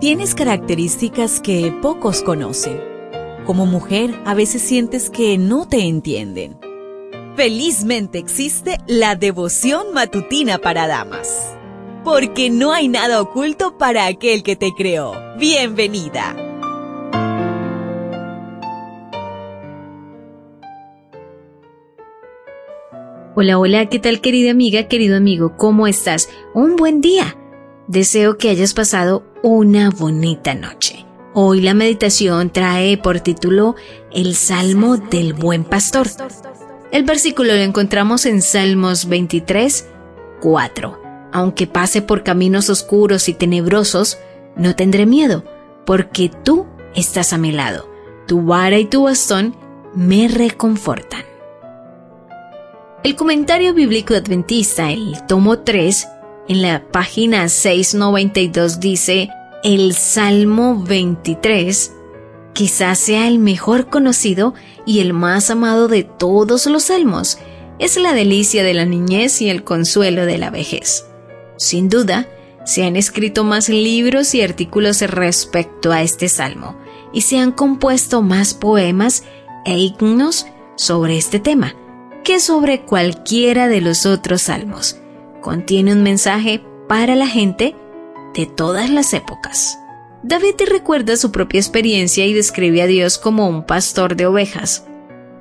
Tienes 0.00 0.36
características 0.36 1.40
que 1.40 1.72
pocos 1.82 2.22
conocen. 2.22 2.80
Como 3.44 3.66
mujer, 3.66 4.14
a 4.26 4.34
veces 4.34 4.62
sientes 4.62 5.10
que 5.10 5.38
no 5.38 5.66
te 5.66 5.88
entienden. 5.88 6.56
Felizmente 7.34 8.18
existe 8.18 8.78
la 8.86 9.16
devoción 9.16 9.92
matutina 9.92 10.58
para 10.58 10.86
damas. 10.86 11.52
Porque 12.04 12.48
no 12.48 12.72
hay 12.72 12.86
nada 12.86 13.20
oculto 13.20 13.76
para 13.76 14.06
aquel 14.06 14.44
que 14.44 14.54
te 14.54 14.70
creó. 14.72 15.14
Bienvenida. 15.36 16.36
Hola, 23.34 23.58
hola, 23.58 23.86
¿qué 23.88 23.98
tal 23.98 24.20
querida 24.20 24.52
amiga, 24.52 24.86
querido 24.86 25.16
amigo? 25.16 25.56
¿Cómo 25.56 25.88
estás? 25.88 26.28
Un 26.54 26.76
buen 26.76 27.00
día. 27.00 27.36
Deseo 27.88 28.36
que 28.36 28.50
hayas 28.50 28.74
pasado 28.74 29.24
una 29.42 29.90
bonita 29.90 30.54
noche. 30.54 31.06
Hoy 31.34 31.60
la 31.60 31.74
meditación 31.74 32.50
trae 32.50 32.98
por 32.98 33.20
título 33.20 33.76
El 34.10 34.34
Salmo 34.34 34.96
del 34.96 35.34
Buen 35.34 35.64
Pastor. 35.64 36.08
El 36.90 37.04
versículo 37.04 37.54
lo 37.54 37.60
encontramos 37.60 38.26
en 38.26 38.42
Salmos 38.42 39.08
23, 39.08 39.88
4. 40.40 41.02
Aunque 41.32 41.66
pase 41.66 42.02
por 42.02 42.24
caminos 42.24 42.70
oscuros 42.70 43.28
y 43.28 43.34
tenebrosos, 43.34 44.18
no 44.56 44.74
tendré 44.74 45.06
miedo, 45.06 45.44
porque 45.84 46.30
tú 46.42 46.66
estás 46.94 47.32
a 47.32 47.38
mi 47.38 47.52
lado. 47.52 47.88
Tu 48.26 48.42
vara 48.42 48.78
y 48.78 48.86
tu 48.86 49.04
bastón 49.04 49.54
me 49.94 50.28
reconfortan. 50.28 51.22
El 53.04 53.14
comentario 53.14 53.74
bíblico 53.74 54.14
adventista, 54.14 54.90
el 54.90 55.24
tomo 55.26 55.60
3, 55.60 56.08
en 56.48 56.62
la 56.62 56.82
página 56.90 57.48
692 57.48 58.80
dice, 58.80 59.28
el 59.62 59.94
Salmo 59.94 60.82
23 60.82 61.92
quizás 62.52 62.98
sea 62.98 63.28
el 63.28 63.38
mejor 63.38 63.88
conocido 63.88 64.54
y 64.84 65.00
el 65.00 65.12
más 65.12 65.50
amado 65.50 65.88
de 65.88 66.04
todos 66.04 66.66
los 66.66 66.84
salmos. 66.84 67.38
Es 67.78 67.96
la 67.96 68.12
delicia 68.12 68.64
de 68.64 68.74
la 68.74 68.84
niñez 68.84 69.40
y 69.40 69.50
el 69.50 69.62
consuelo 69.62 70.26
de 70.26 70.38
la 70.38 70.50
vejez. 70.50 71.06
Sin 71.56 71.88
duda, 71.88 72.28
se 72.64 72.84
han 72.84 72.96
escrito 72.96 73.44
más 73.44 73.68
libros 73.68 74.34
y 74.34 74.42
artículos 74.42 75.00
respecto 75.02 75.92
a 75.92 76.02
este 76.02 76.28
salmo, 76.28 76.76
y 77.12 77.22
se 77.22 77.38
han 77.38 77.52
compuesto 77.52 78.20
más 78.20 78.54
poemas 78.54 79.24
e 79.64 79.78
himnos 79.78 80.46
sobre 80.76 81.16
este 81.16 81.38
tema 81.40 81.74
que 82.24 82.40
sobre 82.40 82.82
cualquiera 82.82 83.68
de 83.68 83.80
los 83.80 84.04
otros 84.04 84.42
salmos 84.42 84.98
contiene 85.40 85.92
un 85.92 86.02
mensaje 86.02 86.62
para 86.88 87.14
la 87.14 87.26
gente 87.26 87.74
de 88.34 88.46
todas 88.46 88.90
las 88.90 89.14
épocas. 89.14 89.78
David 90.22 90.54
recuerda 90.68 91.16
su 91.16 91.30
propia 91.30 91.60
experiencia 91.60 92.26
y 92.26 92.32
describe 92.32 92.82
a 92.82 92.86
Dios 92.86 93.18
como 93.18 93.48
un 93.48 93.64
pastor 93.64 94.16
de 94.16 94.26
ovejas. 94.26 94.86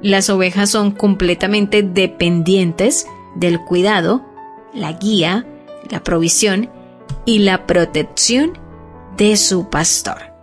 Las 0.02 0.30
ovejas 0.30 0.70
son 0.70 0.92
completamente 0.92 1.82
dependientes 1.82 3.08
del 3.36 3.60
cuidado, 3.60 4.24
la 4.74 4.94
guía, 4.94 5.48
la 5.90 6.04
provisión 6.04 6.70
y 7.26 7.40
la 7.40 7.66
protección 7.66 8.58
de 9.18 9.36
su 9.38 9.70
pastor. 9.70 10.34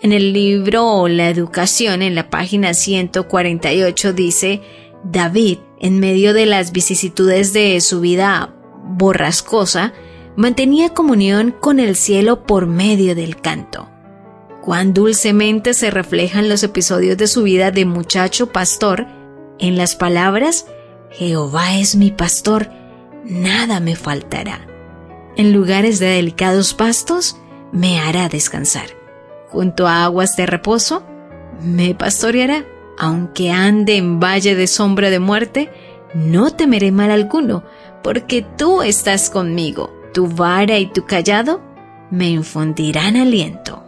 En 0.00 0.12
el 0.12 0.32
libro 0.32 1.08
La 1.08 1.28
Educación, 1.28 2.02
en 2.02 2.14
la 2.14 2.30
página 2.30 2.74
148, 2.74 4.12
dice, 4.12 4.62
David, 5.02 5.58
en 5.80 5.98
medio 5.98 6.32
de 6.32 6.46
las 6.46 6.72
vicisitudes 6.72 7.52
de 7.52 7.80
su 7.80 8.00
vida 8.00 8.54
borrascosa, 8.84 9.92
mantenía 10.36 10.90
comunión 10.90 11.52
con 11.52 11.80
el 11.80 11.96
cielo 11.96 12.44
por 12.44 12.66
medio 12.66 13.14
del 13.14 13.40
canto. 13.40 13.88
Cuán 14.62 14.94
dulcemente 14.94 15.74
se 15.74 15.90
reflejan 15.90 16.48
los 16.48 16.62
episodios 16.62 17.16
de 17.18 17.26
su 17.26 17.42
vida 17.42 17.70
de 17.70 17.84
muchacho 17.84 18.50
pastor 18.50 19.06
en 19.58 19.76
las 19.76 19.94
palabras 19.94 20.66
Jehová 21.16 21.76
es 21.78 21.94
mi 21.94 22.10
pastor, 22.10 22.68
nada 23.24 23.78
me 23.78 23.94
faltará. 23.94 24.66
En 25.36 25.52
lugares 25.52 26.00
de 26.00 26.06
delicados 26.06 26.74
pastos 26.74 27.36
me 27.70 28.00
hará 28.00 28.28
descansar. 28.28 28.86
Junto 29.48 29.86
a 29.86 30.04
aguas 30.04 30.36
de 30.36 30.46
reposo 30.46 31.04
me 31.62 31.94
pastoreará. 31.94 32.64
Aunque 32.98 33.52
ande 33.52 33.96
en 33.96 34.18
valle 34.18 34.56
de 34.56 34.66
sombra 34.66 35.10
de 35.10 35.20
muerte, 35.20 35.70
no 36.14 36.50
temeré 36.50 36.90
mal 36.90 37.12
alguno, 37.12 37.64
porque 38.02 38.44
tú 38.56 38.82
estás 38.82 39.30
conmigo, 39.30 39.92
tu 40.14 40.28
vara 40.28 40.78
y 40.78 40.86
tu 40.86 41.04
callado 41.04 41.60
me 42.10 42.30
infundirán 42.30 43.16
aliento. 43.16 43.82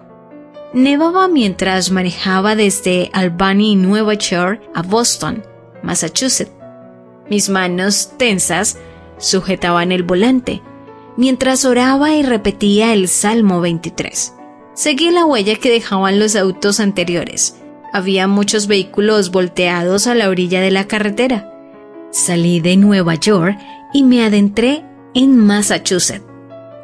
Nevaba 0.74 1.28
mientras 1.28 1.90
manejaba 1.90 2.56
desde 2.56 3.08
Albany, 3.14 3.76
Nueva 3.76 4.14
York, 4.14 4.60
a 4.74 4.82
Boston, 4.82 5.42
Massachusetts. 5.82 6.52
Mis 7.30 7.48
manos 7.48 8.12
tensas 8.18 8.76
sujetaban 9.16 9.92
el 9.92 10.02
volante, 10.02 10.60
mientras 11.16 11.64
oraba 11.64 12.14
y 12.14 12.22
repetía 12.22 12.92
el 12.92 13.08
Salmo 13.08 13.60
23. 13.60 14.34
Seguí 14.74 15.10
la 15.10 15.24
huella 15.24 15.56
que 15.56 15.70
dejaban 15.70 16.18
los 16.18 16.36
autos 16.36 16.80
anteriores. 16.80 17.56
Había 17.92 18.26
muchos 18.26 18.66
vehículos 18.66 19.30
volteados 19.30 20.06
a 20.06 20.14
la 20.14 20.28
orilla 20.28 20.60
de 20.60 20.72
la 20.72 20.86
carretera. 20.86 21.52
Salí 22.10 22.60
de 22.60 22.76
Nueva 22.76 23.14
York 23.14 23.56
y 23.94 24.02
me 24.02 24.24
adentré 24.24 24.84
en 25.16 25.38
Massachusetts. 25.38 26.26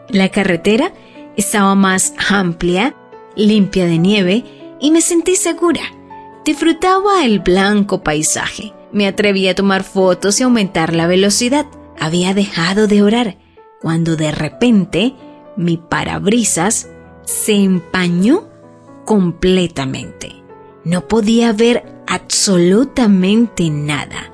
La 0.09 0.31
carretera 0.31 0.93
estaba 1.37 1.75
más 1.75 2.15
amplia, 2.31 2.97
limpia 3.37 3.85
de 3.85 3.99
nieve 3.99 4.45
y 4.81 4.91
me 4.91 5.03
sentí 5.03 5.37
segura. 5.37 5.83
Disfrutaba 6.45 7.25
el 7.25 7.41
blanco 7.41 8.03
paisaje. 8.03 8.73
Me 8.91 9.07
atreví 9.07 9.47
a 9.49 9.55
tomar 9.55 9.85
fotos 9.85 10.41
y 10.41 10.45
aumentar 10.45 10.95
la 10.95 11.07
velocidad. 11.07 11.67
Había 12.01 12.33
dejado 12.33 12.87
de 12.87 13.03
orar 13.03 13.37
cuando 13.83 14.17
de 14.17 14.33
repente 14.33 15.15
mi 15.57 15.77
parabrisas 15.77 16.89
se 17.25 17.53
empañó 17.53 18.49
completamente. 19.05 20.43
No 20.85 21.07
podía 21.07 21.53
ver 21.53 21.85
absolutamente 22.07 23.69
nada. 23.69 24.32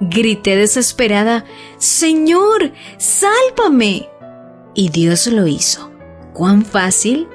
Grité 0.00 0.56
desesperada, 0.56 1.44
Señor, 1.78 2.72
sálvame. 2.98 4.08
Y 4.74 4.88
Dios 4.88 5.26
lo 5.28 5.46
hizo. 5.46 5.90
Cuán 6.32 6.64
fácil 6.64 7.28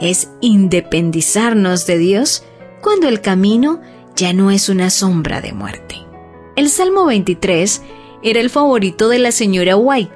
es 0.00 0.30
independizarnos 0.40 1.86
de 1.86 1.98
Dios 1.98 2.44
cuando 2.80 3.08
el 3.08 3.20
camino 3.20 3.80
ya 4.14 4.32
no 4.32 4.50
es 4.50 4.68
una 4.68 4.90
sombra 4.90 5.40
de 5.40 5.52
muerte. 5.52 5.96
El 6.56 6.70
Salmo 6.70 7.04
23 7.04 7.82
era 8.22 8.40
el 8.40 8.48
favorito 8.48 9.08
de 9.08 9.18
la 9.18 9.30
señora 9.30 9.76
White. 9.76 10.12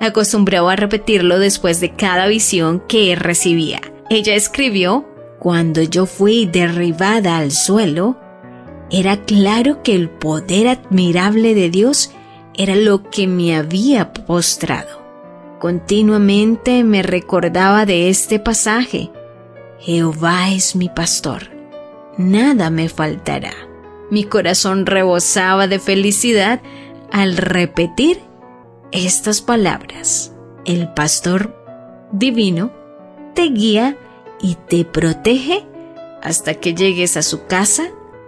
Acostumbraba 0.00 0.72
a 0.72 0.76
repetirlo 0.76 1.38
después 1.38 1.80
de 1.80 1.94
cada 1.94 2.26
visión 2.28 2.80
que 2.86 3.16
recibía. 3.16 3.80
Ella 4.08 4.34
escribió, 4.34 5.06
Cuando 5.40 5.82
yo 5.82 6.06
fui 6.06 6.46
derribada 6.46 7.38
al 7.38 7.50
suelo, 7.50 8.16
era 8.90 9.24
claro 9.24 9.82
que 9.82 9.94
el 9.94 10.10
poder 10.10 10.68
admirable 10.68 11.54
de 11.54 11.70
Dios 11.70 12.10
era 12.54 12.74
lo 12.74 13.08
que 13.08 13.26
me 13.26 13.56
había 13.56 14.12
postrado. 14.12 15.00
Continuamente 15.60 16.82
me 16.84 17.02
recordaba 17.02 17.86
de 17.86 18.08
este 18.08 18.38
pasaje. 18.38 19.10
Jehová 19.78 20.50
es 20.50 20.74
mi 20.74 20.88
pastor. 20.88 21.50
Nada 22.18 22.70
me 22.70 22.88
faltará. 22.88 23.52
Mi 24.10 24.24
corazón 24.24 24.86
rebosaba 24.86 25.68
de 25.68 25.78
felicidad 25.78 26.60
al 27.12 27.36
repetir 27.36 28.20
estas 28.90 29.40
palabras. 29.40 30.34
El 30.64 30.92
pastor 30.94 31.56
divino 32.10 32.72
te 33.34 33.42
guía 33.50 33.96
y 34.40 34.56
te 34.56 34.84
protege 34.84 35.64
hasta 36.22 36.54
que 36.54 36.74
llegues 36.74 37.16
a 37.16 37.22
su 37.22 37.46
casa 37.46 37.90